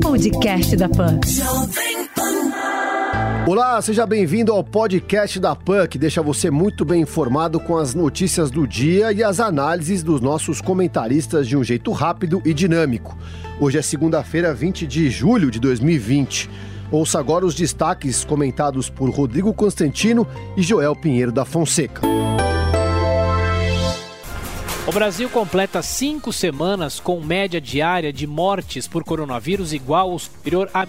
[0.00, 1.18] Podcast da Pan.
[3.48, 7.92] Olá, seja bem-vindo ao podcast da PAN, que deixa você muito bem informado com as
[7.92, 13.18] notícias do dia e as análises dos nossos comentaristas de um jeito rápido e dinâmico.
[13.58, 16.48] Hoje é segunda-feira, 20 de julho de 2020.
[16.92, 20.24] Ouça agora os destaques comentados por Rodrigo Constantino
[20.56, 22.02] e Joel Pinheiro da Fonseca.
[24.90, 30.68] O Brasil completa cinco semanas com média diária de mortes por coronavírus igual ou superior
[30.74, 30.84] a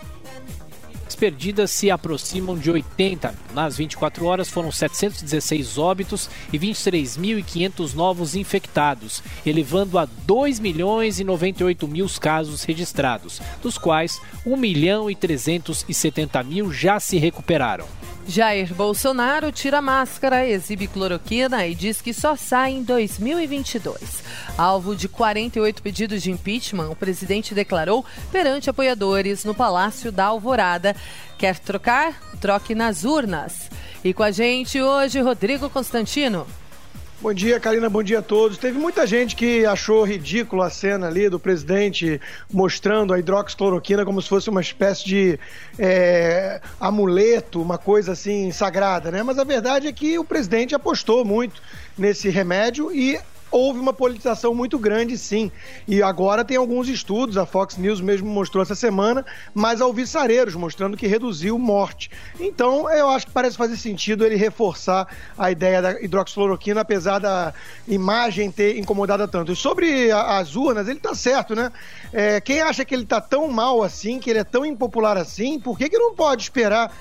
[1.22, 3.36] perdidas se aproximam de 80.
[3.54, 11.24] Nas 24 horas foram 716 óbitos e 23.500 novos infectados, elevando a 2 milhões e
[11.24, 17.86] 98 mil casos registrados, dos quais 1 milhão e 370 mil já se recuperaram.
[18.32, 24.24] Jair Bolsonaro tira máscara, exibe cloroquina e diz que só sai em 2022.
[24.58, 30.96] Alvo de 48 pedidos de impeachment, o presidente declarou perante apoiadores no Palácio da Alvorada.
[31.38, 32.22] Quer trocar?
[32.40, 33.70] Troque nas urnas.
[34.02, 36.48] E com a gente hoje, Rodrigo Constantino.
[37.22, 37.88] Bom dia, Karina.
[37.88, 38.58] Bom dia a todos.
[38.58, 42.20] Teve muita gente que achou ridículo a cena ali do presidente
[42.52, 45.40] mostrando a hidroxicloroquina como se fosse uma espécie de
[45.78, 49.22] é, amuleto, uma coisa assim sagrada, né?
[49.22, 51.62] Mas a verdade é que o presidente apostou muito
[51.96, 53.20] nesse remédio e
[53.52, 55.52] houve uma politização muito grande, sim.
[55.88, 60.96] E agora tem alguns estudos, a Fox News mesmo mostrou essa semana, mas alvissareiros, mostrando
[60.96, 62.10] que reduziu morte.
[62.40, 65.08] Então, eu acho que parece fazer sentido ele reforçar
[65.38, 67.54] a ideia da hidroxicloroquina, apesar da
[67.88, 69.52] imagem ter incomodado tanto.
[69.52, 71.72] E sobre as urnas, ele tá certo, né?
[72.14, 75.60] É, quem acha que ele tá tão mal assim, que ele é tão impopular assim,
[75.60, 76.92] por que, que não pode esperar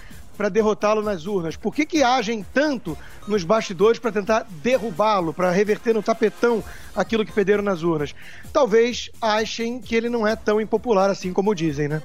[0.40, 1.54] para derrotá-lo nas urnas?
[1.54, 2.96] Por que, que agem tanto
[3.28, 6.64] nos bastidores para tentar derrubá-lo, para reverter no tapetão
[6.96, 8.14] aquilo que perderam nas urnas?
[8.50, 12.00] Talvez achem que ele não é tão impopular assim como dizem, né?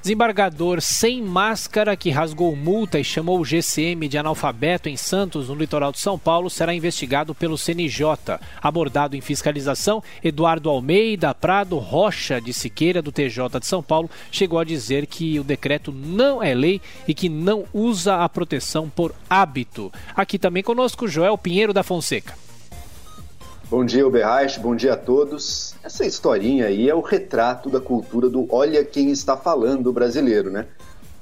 [0.00, 5.56] Desembargador sem máscara que rasgou multa e chamou o GCM de analfabeto em Santos, no
[5.56, 8.38] litoral de São Paulo, será investigado pelo CNJ.
[8.62, 14.60] Abordado em fiscalização, Eduardo Almeida Prado Rocha de Siqueira, do TJ de São Paulo, chegou
[14.60, 19.12] a dizer que o decreto não é lei e que não usa a proteção por
[19.28, 19.92] hábito.
[20.14, 22.47] Aqui também conosco Joel Pinheiro da Fonseca.
[23.70, 25.74] Bom dia, Uberreich, bom dia a todos.
[25.84, 30.64] Essa historinha aí é o retrato da cultura do olha quem está falando brasileiro, né?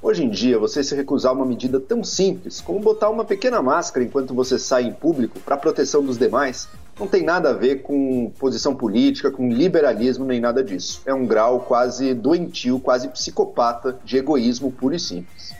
[0.01, 4.05] Hoje em dia, você se recusar uma medida tão simples como botar uma pequena máscara
[4.05, 8.31] enquanto você sai em público para proteção dos demais, não tem nada a ver com
[8.39, 11.01] posição política, com liberalismo, nem nada disso.
[11.05, 15.53] É um grau quase doentio, quase psicopata de egoísmo puro e simples.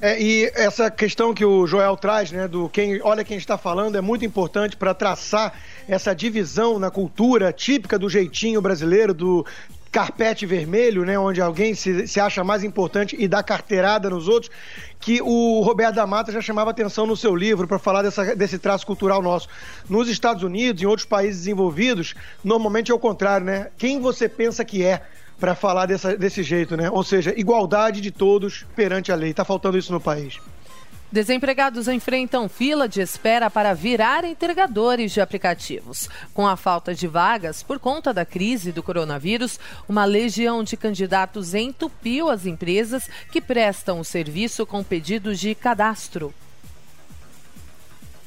[0.00, 3.96] É, e essa questão que o Joel traz, né, do quem olha quem está falando,
[3.96, 5.52] é muito importante para traçar
[5.88, 9.44] essa divisão na cultura típica do jeitinho brasileiro, do
[9.90, 14.52] carpete vermelho, né, onde alguém se, se acha mais importante e dá carteirada nos outros,
[15.00, 18.58] que o Roberto da Mata já chamava atenção no seu livro para falar dessa, desse
[18.58, 19.48] traço cultural nosso.
[19.88, 22.14] Nos Estados Unidos, em outros países desenvolvidos,
[22.44, 23.68] normalmente é o contrário, né?
[23.76, 25.02] Quem você pensa que é?
[25.38, 26.90] Para falar dessa, desse jeito, né?
[26.90, 29.30] Ou seja, igualdade de todos perante a lei.
[29.30, 30.38] Está faltando isso no país.
[31.10, 36.06] Desempregados enfrentam fila de espera para virar entregadores de aplicativos.
[36.34, 41.54] Com a falta de vagas por conta da crise do coronavírus, uma legião de candidatos
[41.54, 46.34] entupiu as empresas que prestam o serviço com pedidos de cadastro.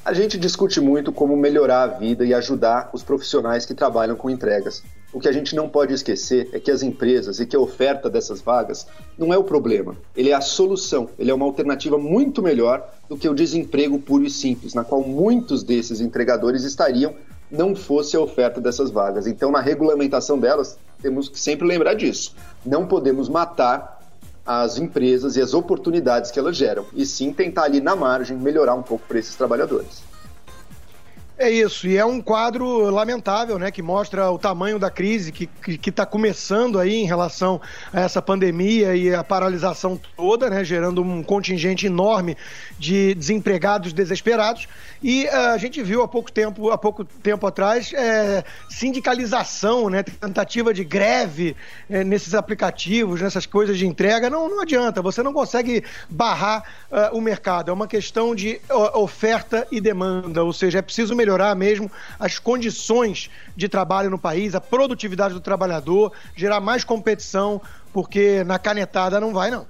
[0.04, 4.28] A gente discute muito como melhorar a vida e ajudar os profissionais que trabalham com
[4.28, 4.82] entregas.
[5.12, 8.10] O que a gente não pode esquecer é que as empresas e que a oferta
[8.10, 8.84] dessas vagas
[9.16, 13.16] não é o problema, ele é a solução, ele é uma alternativa muito melhor do
[13.16, 17.14] que o desemprego puro e simples, na qual muitos desses entregadores estariam
[17.48, 19.28] não fosse a oferta dessas vagas.
[19.28, 22.34] Então, na regulamentação delas, temos que sempre lembrar disso.
[22.66, 24.01] Não podemos matar
[24.44, 28.74] as empresas e as oportunidades que elas geram, e sim tentar ali na margem melhorar
[28.74, 30.11] um pouco para esses trabalhadores.
[31.42, 35.50] É isso, e é um quadro lamentável, né, que mostra o tamanho da crise que
[35.66, 37.60] está tá começando aí em relação
[37.92, 42.36] a essa pandemia e a paralisação toda, né, gerando um contingente enorme
[42.78, 44.68] de desempregados desesperados.
[45.02, 50.04] E uh, a gente viu há pouco tempo, há pouco tempo atrás, é, sindicalização, né,
[50.04, 51.56] tentativa de greve
[51.90, 54.30] é, nesses aplicativos, nessas coisas de entrega.
[54.30, 57.68] Não, não adianta, você não consegue barrar uh, o mercado.
[57.68, 58.60] É uma questão de
[58.94, 64.18] oferta e demanda, ou seja, é preciso melhorar melhorar mesmo as condições de trabalho no
[64.18, 67.60] país, a produtividade do trabalhador, gerar mais competição,
[67.92, 69.66] porque na canetada não vai, não.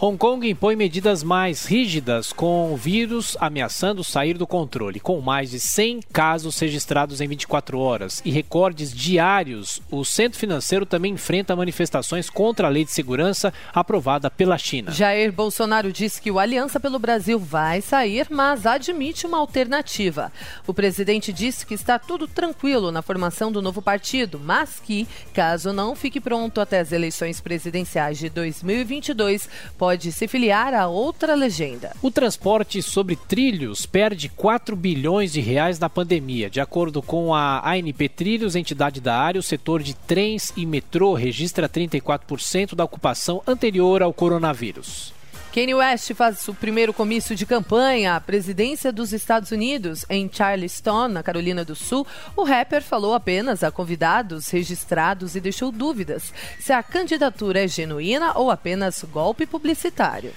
[0.00, 5.00] Hong Kong impõe medidas mais rígidas com o vírus ameaçando sair do controle.
[5.00, 10.86] Com mais de 100 casos registrados em 24 horas e recordes diários, o centro financeiro
[10.86, 14.92] também enfrenta manifestações contra a lei de segurança aprovada pela China.
[14.92, 20.30] Jair Bolsonaro disse que o Aliança pelo Brasil vai sair, mas admite uma alternativa.
[20.64, 25.72] O presidente disse que está tudo tranquilo na formação do novo partido, mas que, caso
[25.72, 31.34] não fique pronto até as eleições presidenciais de 2022, pode pode se filiar a outra
[31.34, 31.96] legenda.
[32.02, 36.50] O transporte sobre trilhos perde 4 bilhões de reais na pandemia.
[36.50, 41.14] De acordo com a ANP Trilhos, entidade da área, o setor de trens e metrô
[41.14, 45.17] registra 34% da ocupação anterior ao coronavírus.
[45.52, 51.08] Kanye West faz o primeiro comício de campanha à presidência dos Estados Unidos em Charleston,
[51.08, 52.06] na Carolina do Sul.
[52.36, 58.36] O rapper falou apenas a convidados registrados e deixou dúvidas se a candidatura é genuína
[58.36, 60.32] ou apenas golpe publicitário.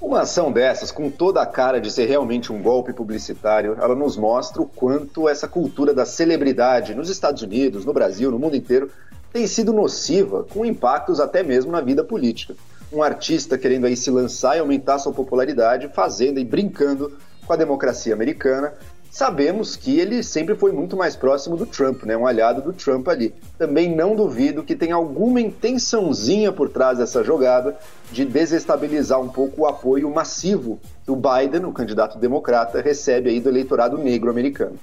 [0.00, 4.16] Uma ação dessas, com toda a cara de ser realmente um golpe publicitário, ela nos
[4.16, 8.88] mostra o quanto essa cultura da celebridade nos Estados Unidos, no Brasil, no mundo inteiro,
[9.32, 12.54] tem sido nociva, com impactos até mesmo na vida política
[12.94, 17.12] um artista querendo aí se lançar e aumentar sua popularidade, fazendo e brincando
[17.46, 18.72] com a democracia americana.
[19.10, 22.16] Sabemos que ele sempre foi muito mais próximo do Trump, né?
[22.16, 23.32] um aliado do Trump ali.
[23.56, 27.76] Também não duvido que tem alguma intençãozinha por trás dessa jogada
[28.10, 33.38] de desestabilizar um pouco o apoio massivo que o Biden, o candidato democrata, recebe aí
[33.38, 34.76] do eleitorado negro americano.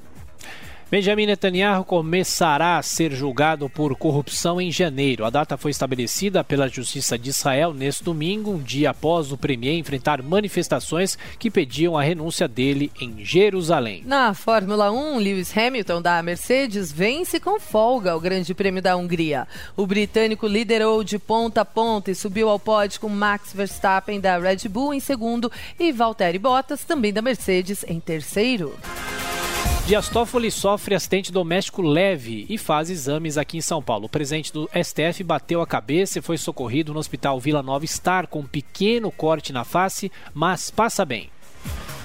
[0.91, 5.23] Benjamin Netanyahu começará a ser julgado por corrupção em janeiro.
[5.23, 9.77] A data foi estabelecida pela Justiça de Israel neste domingo, um dia após o premier
[9.77, 14.03] enfrentar manifestações que pediam a renúncia dele em Jerusalém.
[14.05, 19.47] Na Fórmula 1, Lewis Hamilton da Mercedes vence com folga o Grande Prêmio da Hungria.
[19.77, 24.37] O britânico liderou de ponta a ponta e subiu ao pódio com Max Verstappen da
[24.37, 25.49] Red Bull em segundo
[25.79, 28.77] e Valtteri Bottas, também da Mercedes, em terceiro.
[29.85, 34.05] Dias Toffoli sofre acidente doméstico leve e faz exames aqui em São Paulo.
[34.05, 38.27] O presidente do STF bateu a cabeça e foi socorrido no hospital Vila Nova Star
[38.27, 41.29] com um pequeno corte na face, mas passa bem.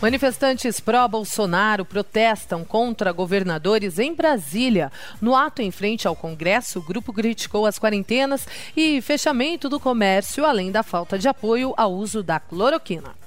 [0.01, 4.91] Manifestantes pró-Bolsonaro protestam contra governadores em Brasília.
[5.21, 10.45] No ato em frente ao Congresso, o grupo criticou as quarentenas e fechamento do comércio,
[10.45, 13.26] além da falta de apoio ao uso da cloroquina.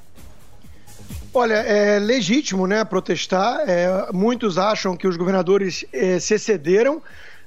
[1.33, 3.61] Olha, é legítimo né, protestar.
[3.67, 7.01] É, muitos acham que os governadores é, se excederam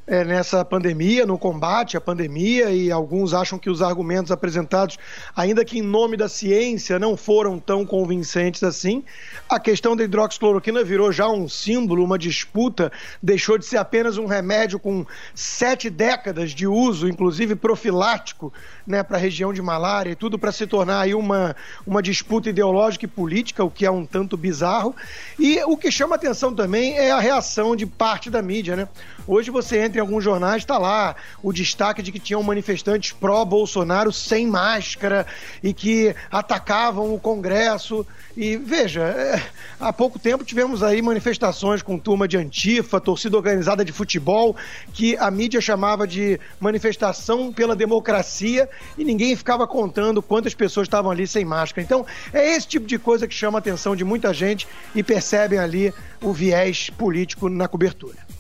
[0.07, 4.99] é, nessa pandemia, no combate à pandemia, e alguns acham que os argumentos apresentados,
[5.35, 9.05] ainda que em nome da ciência, não foram tão convincentes assim.
[9.49, 12.91] A questão da hidroxicloroquina virou já um símbolo, uma disputa,
[13.23, 18.53] deixou de ser apenas um remédio com sete décadas de uso, inclusive profilático,
[18.85, 21.55] né, para a região de malária e tudo, para se tornar aí uma,
[21.87, 24.97] uma disputa ideológica e política, o que é um tanto bizarro.
[25.39, 28.89] E o que chama atenção também é a reação de parte da mídia, né?
[29.27, 34.13] Hoje você entra em alguns jornais, está lá o destaque de que tinham manifestantes pró-Bolsonaro
[34.13, 35.25] sem máscara
[35.63, 38.05] e que atacavam o Congresso.
[38.37, 39.41] E veja, é,
[39.79, 44.57] há pouco tempo tivemos aí manifestações com turma de Antifa, torcida organizada de futebol,
[44.93, 51.13] que a mídia chamava de manifestação pela democracia e ninguém ficava contando quantas pessoas estavam
[51.13, 51.85] ali sem máscara.
[51.85, 54.67] Então, é esse tipo de coisa que chama a atenção de muita gente
[54.97, 58.32] e percebem ali o viés político na cobertura.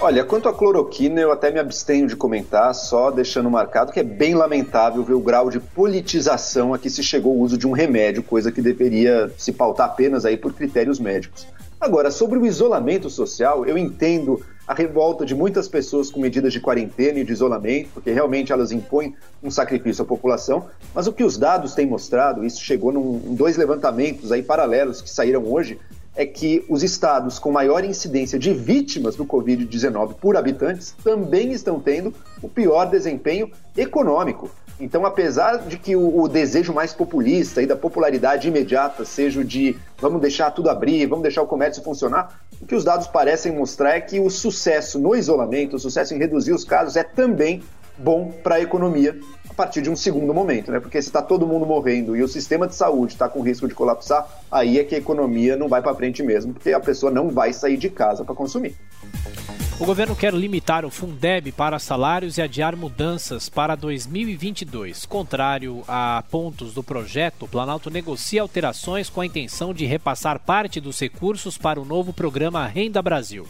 [0.00, 4.04] Olha, quanto à cloroquina, eu até me abstenho de comentar, só deixando marcado que é
[4.04, 7.72] bem lamentável ver o grau de politização a que se chegou o uso de um
[7.72, 11.48] remédio, coisa que deveria se pautar apenas aí por critérios médicos.
[11.80, 16.60] Agora, sobre o isolamento social, eu entendo a revolta de muitas pessoas com medidas de
[16.60, 21.24] quarentena e de isolamento, porque realmente elas impõem um sacrifício à população, mas o que
[21.24, 25.76] os dados têm mostrado, isso chegou em dois levantamentos aí paralelos que saíram hoje,
[26.18, 31.78] é que os estados com maior incidência de vítimas do Covid-19 por habitantes também estão
[31.78, 34.50] tendo o pior desempenho econômico.
[34.80, 39.44] Então, apesar de que o, o, desejo mais populista e da popularidade imediata seja o
[39.44, 43.52] de vamos deixar tudo abrir, vamos deixar o comércio funcionar, o que os dados parecem
[43.52, 47.62] mostrar é que o sucesso no isolamento, o sucesso em reduzir os casos é também
[47.98, 49.18] bom para a economia
[49.58, 50.78] partir de um segundo momento, né?
[50.78, 53.74] Porque se está todo mundo morrendo e o sistema de saúde está com risco de
[53.74, 57.28] colapsar, aí é que a economia não vai para frente mesmo, porque a pessoa não
[57.28, 58.76] vai sair de casa para consumir.
[59.80, 65.04] O governo quer limitar o Fundeb para salários e adiar mudanças para 2022.
[65.06, 70.80] Contrário a pontos do projeto, o Planalto negocia alterações com a intenção de repassar parte
[70.80, 73.44] dos recursos para o novo programa Renda Brasil.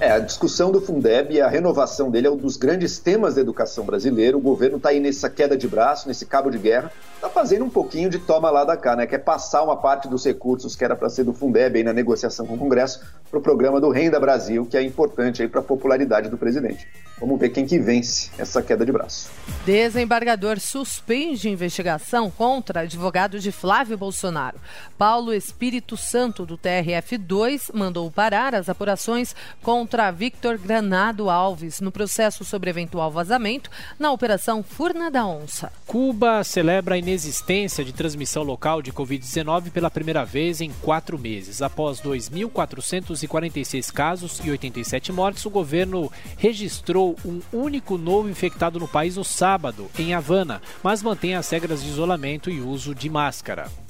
[0.00, 3.40] É, a discussão do Fundeb e a renovação dele é um dos grandes temas da
[3.40, 4.36] educação brasileira.
[4.36, 6.90] O governo está aí nessa queda de braço, nesse cabo de guerra,
[7.24, 9.06] está fazendo um pouquinho de toma lá da cá, né?
[9.06, 12.46] Quer passar uma parte dos recursos que era para ser do Fundeb aí na negociação
[12.46, 13.00] com o Congresso
[13.30, 16.86] para o programa do Renda Brasil, que é importante aí para a popularidade do presidente.
[17.18, 19.30] Vamos ver quem que vence essa queda de braço.
[19.64, 24.58] Desembargador suspende investigação contra advogado de Flávio Bolsonaro.
[24.98, 32.44] Paulo Espírito Santo, do TRF2, mandou parar as apurações contra Victor Granado Alves no processo
[32.44, 35.72] sobre eventual vazamento na Operação Furna da Onça.
[35.86, 41.62] Cuba celebra a inexistência de transmissão local de Covid-19 pela primeira vez em quatro meses.
[41.62, 49.16] Após 2.446 casos e 87 mortes, o governo registrou um único novo infectado no país
[49.16, 53.83] no sábado, em Havana, mas mantém as regras de isolamento e uso de máscara.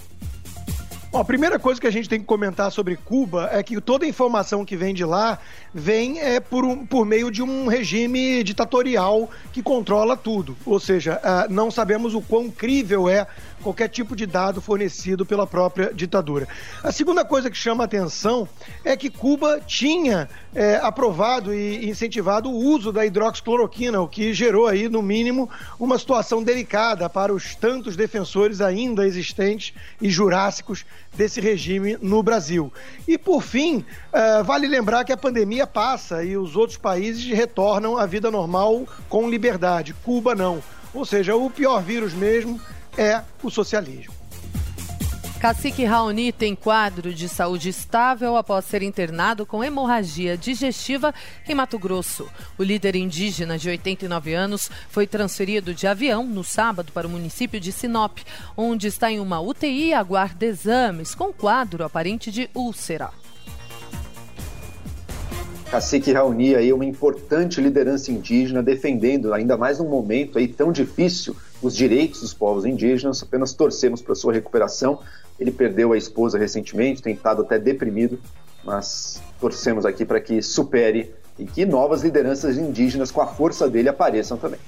[1.14, 4.04] Bom, a primeira coisa que a gente tem que comentar sobre Cuba é que toda
[4.04, 5.38] a informação que vem de lá
[5.72, 10.56] vem é, por, um, por meio de um regime ditatorial que controla tudo.
[10.66, 13.28] Ou seja, uh, não sabemos o quão crível é
[13.62, 16.48] qualquer tipo de dado fornecido pela própria ditadura.
[16.82, 18.48] A segunda coisa que chama a atenção
[18.84, 24.66] é que Cuba tinha é, aprovado e incentivado o uso da hidroxicloroquina, o que gerou
[24.66, 25.48] aí, no mínimo,
[25.80, 30.84] uma situação delicada para os tantos defensores ainda existentes e jurássicos
[31.16, 32.72] desse regime no Brasil.
[33.06, 37.96] E, por fim, uh, vale lembrar que a pandemia passa e os outros países retornam
[37.96, 39.94] à vida normal com liberdade.
[40.04, 40.62] Cuba não.
[40.92, 42.60] Ou seja, o pior vírus mesmo
[42.96, 44.23] é o socialismo.
[45.44, 51.12] Cacique Raoni tem quadro de saúde estável após ser internado com hemorragia digestiva
[51.46, 52.26] em Mato Grosso.
[52.56, 57.60] O líder indígena de 89 anos foi transferido de avião no sábado para o município
[57.60, 58.20] de Sinop,
[58.56, 63.10] onde está em uma UTI e aguarda exames com quadro aparente de úlcera.
[65.70, 71.36] Cacique Raoni aí uma importante liderança indígena defendendo, ainda mais num momento aí tão difícil,
[71.60, 73.22] os direitos dos povos indígenas.
[73.22, 75.00] Apenas torcemos para sua recuperação.
[75.38, 78.18] Ele perdeu a esposa recentemente, tem estado até deprimido,
[78.64, 83.88] mas torcemos aqui para que supere e que novas lideranças indígenas com a força dele
[83.88, 84.60] apareçam também.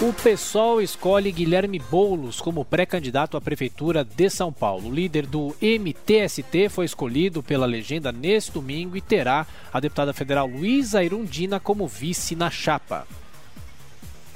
[0.00, 4.88] O PSOL escolhe Guilherme Boulos como pré-candidato à Prefeitura de São Paulo.
[4.88, 10.46] O líder do MTST foi escolhido pela legenda neste domingo e terá a deputada federal
[10.46, 13.08] Luísa Irundina como vice na chapa.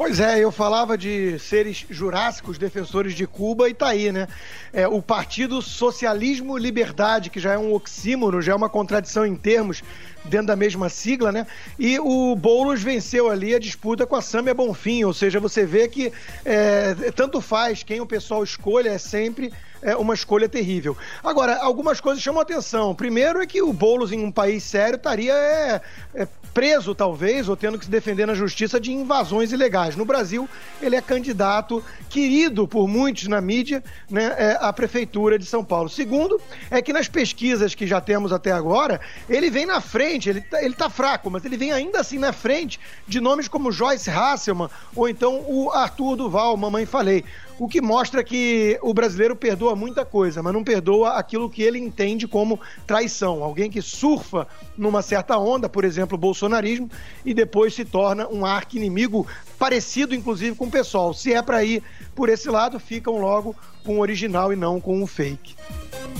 [0.04, 4.26] Pois é, eu falava de seres jurássicos, defensores de Cuba, e tá aí, né?
[4.72, 9.36] É, o Partido Socialismo Liberdade, que já é um oxímono, já é uma contradição em
[9.36, 9.80] termos,
[10.24, 11.46] dentro da mesma sigla, né?
[11.78, 15.86] E o Boulos venceu ali a disputa com a Sâmia Bonfim, ou seja, você vê
[15.86, 16.12] que
[16.44, 20.96] é, tanto faz quem o pessoal escolha, é sempre é, uma escolha terrível.
[21.22, 22.94] Agora, algumas coisas chamam atenção.
[22.94, 25.80] Primeiro é que o Boulos, em um país sério, estaria é,
[26.14, 29.96] é, preso, talvez, ou tendo que se defender na justiça de invasões ilegais.
[29.96, 30.48] No Brasil,
[30.80, 35.88] ele é candidato querido por muitos na mídia né, é, à Prefeitura de São Paulo.
[35.88, 40.40] Segundo, é que nas pesquisas que já temos até agora, ele vem na frente ele
[40.40, 44.10] tá, ele tá fraco, mas ele vem ainda assim na frente de nomes como Joyce
[44.10, 47.24] Hasselman ou então o Arthur Duval, Mamãe Falei.
[47.58, 51.78] O que mostra que o brasileiro perdoa muita coisa, mas não perdoa aquilo que ele
[51.78, 53.44] entende como traição.
[53.44, 56.90] Alguém que surfa numa certa onda, por exemplo, o bolsonarismo,
[57.24, 59.26] e depois se torna um arqui-inimigo
[59.58, 61.14] parecido, inclusive, com o pessoal.
[61.14, 61.82] Se é para ir
[62.14, 63.54] por esse lado, ficam logo
[63.84, 65.54] com o original e não com o fake.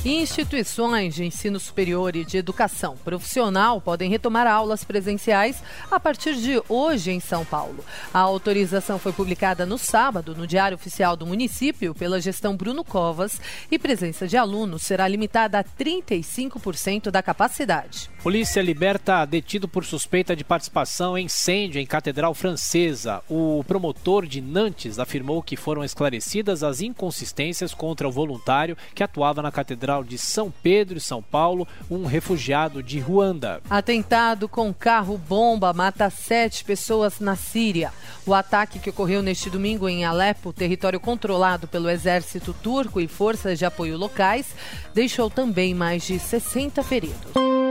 [0.05, 6.63] Instituições de ensino superior e de educação profissional podem retomar aulas presenciais a partir de
[6.69, 7.85] hoje em São Paulo.
[8.13, 13.41] A autorização foi publicada no sábado no Diário Oficial do município pela gestão Bruno Covas
[13.71, 18.11] e presença de alunos será limitada a 35% da capacidade.
[18.23, 23.23] Polícia liberta detido por suspeita de participação em incêndio em Catedral Francesa.
[23.29, 29.43] O promotor de Nantes afirmou que foram esclarecidas as inconsistências contra o voluntário que atuava
[29.43, 29.72] na Catedral
[30.05, 33.61] de São Pedro São Paulo, um refugiado de Ruanda.
[33.69, 37.93] Atentado com carro-bomba mata sete pessoas na Síria.
[38.27, 43.59] O ataque que ocorreu neste domingo em Alepo, território controlado pelo exército turco e forças
[43.59, 44.55] de apoio locais,
[44.95, 47.62] deixou também mais de 60 feridos.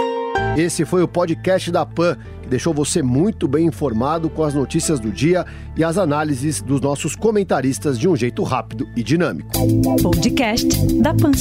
[0.58, 5.00] Esse foi o podcast da PAN, que deixou você muito bem informado com as notícias
[5.00, 5.46] do dia
[5.78, 9.50] e as análises dos nossos comentaristas de um jeito rápido e dinâmico.
[10.02, 10.68] Podcast
[11.02, 11.32] da PAN.